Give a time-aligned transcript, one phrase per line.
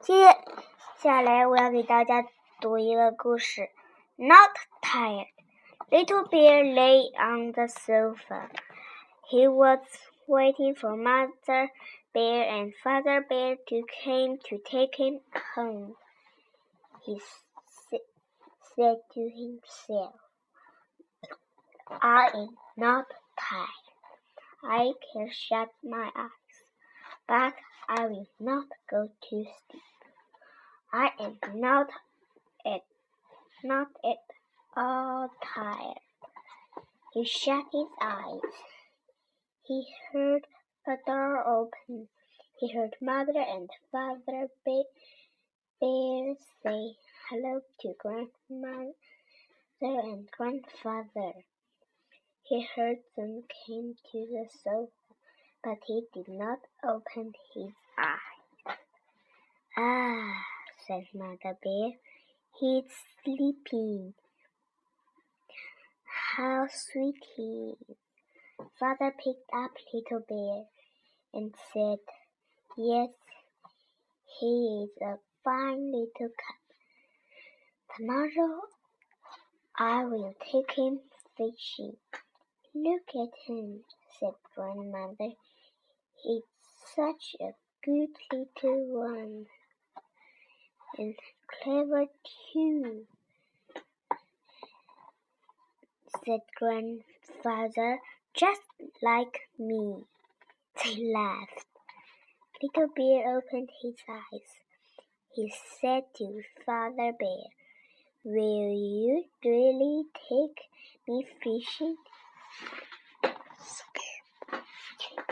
[0.00, 0.36] 接
[0.98, 2.26] 下来我要给大家
[2.60, 3.70] 读一个故事。
[4.16, 5.28] Not tired.
[5.90, 8.48] Little bear lay on the sofa.
[9.30, 9.80] He was
[10.26, 11.70] waiting for Mother
[12.12, 15.20] Bear and Father Bear to come to take him
[15.54, 15.94] home.
[17.04, 17.20] He
[17.90, 20.14] said to himself,
[21.90, 23.06] I am not
[23.38, 23.68] tired.
[24.62, 26.30] I can shut my eyes,
[27.26, 27.54] but
[27.88, 29.87] I will not go to sleep.
[30.91, 31.87] I am not
[32.65, 32.81] at
[33.63, 34.17] not at
[34.75, 35.99] all tired.
[37.13, 38.41] He shut his eyes.
[39.63, 40.47] He heard
[40.87, 42.09] a door open.
[42.57, 46.95] He heard Mother and Father Bear say
[47.29, 48.93] hello to Grandmother
[49.81, 51.33] and Grandfather.
[52.43, 54.91] He heard them came to the sofa,
[55.63, 58.77] but he did not open his eyes.
[59.77, 60.48] Ah,
[60.89, 61.91] said Mother Bear,
[62.59, 62.89] he's
[63.23, 64.15] sleeping.
[66.35, 67.97] How sweet he is.
[68.79, 70.65] Father picked up Little Bear
[71.31, 71.99] and said,
[72.75, 73.09] Yes,
[74.39, 76.59] he is a fine little cub.
[77.95, 78.61] Tomorrow
[79.77, 81.01] I will take him
[81.37, 81.97] fishing.
[82.73, 83.81] Look at him,
[84.19, 85.33] said Grandmother.
[86.23, 86.43] He's
[86.95, 87.51] such a
[87.85, 89.45] good little one.
[90.97, 91.15] And
[91.47, 92.05] clever
[92.53, 93.05] too,
[96.25, 97.99] said Grandfather,
[98.33, 98.61] just
[99.01, 100.03] like me.
[100.83, 101.65] They laughed.
[102.61, 104.49] Little Bear opened his eyes.
[105.33, 107.47] He said to Father Bear,
[108.25, 110.59] Will you really take
[111.07, 111.95] me fishing?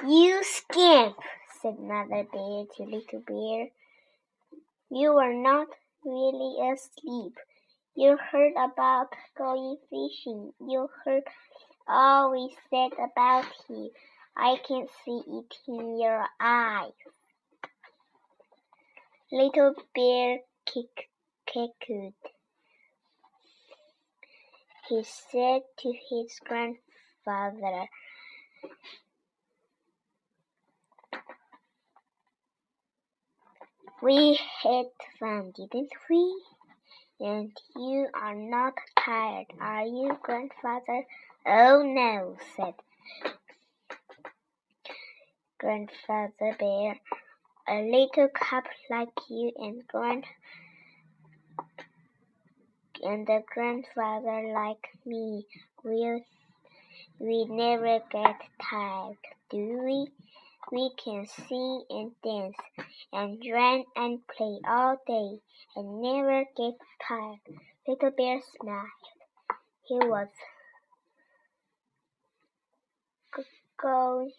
[0.05, 1.17] You scamp,
[1.61, 3.67] said Mother Bear to Little Bear.
[4.89, 5.67] You are not
[6.05, 7.33] really asleep.
[7.95, 9.07] You heard about
[9.37, 10.53] going fishing.
[10.61, 11.23] You heard
[11.87, 13.91] all we said about you.
[14.35, 16.93] I can see it in your eyes.
[19.31, 21.09] Little Bear kick.
[24.87, 27.89] He said to his grandfather,
[34.01, 34.85] We had
[35.19, 36.41] fun, didn't we?
[37.19, 41.05] And you are not tired, are you, grandfather?
[41.45, 42.75] Oh no, said
[45.57, 46.99] Grandfather Bear.
[47.67, 50.25] A little cub like you and grand
[53.03, 55.45] and a grandfather like me
[55.83, 56.21] will
[57.19, 59.17] we never get tired,
[59.49, 60.07] do we?
[60.71, 62.57] We can sing and dance
[63.11, 65.39] and ran and play all day
[65.75, 66.75] and never get
[67.07, 67.39] tired.
[67.87, 68.87] Little Bear smiled.
[69.83, 70.27] He was
[73.81, 74.31] going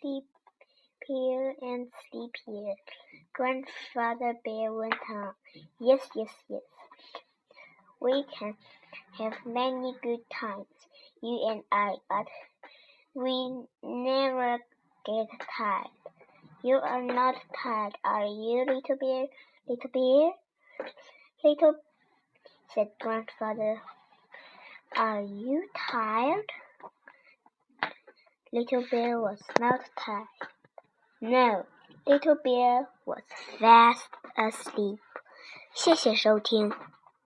[0.00, 2.74] sleepier and sleepier.
[3.32, 5.34] Grandfather Bear went on.
[5.78, 6.62] Yes, yes, yes.
[8.00, 8.56] We can
[9.18, 10.66] have many good times,
[11.22, 12.26] you and I, but
[13.14, 14.58] we never
[15.04, 15.99] get tired.
[16.63, 19.25] You are not tired, are you, little bear?
[19.67, 20.31] Little bear?
[21.43, 21.75] Little,
[22.73, 23.81] said grandfather.
[24.95, 26.51] Are you tired?
[28.51, 30.27] Little bear was not tired.
[31.21, 31.65] No,
[32.07, 33.23] little bear was
[33.59, 34.99] fast asleep.
[35.73, 36.71] 谢谢收听。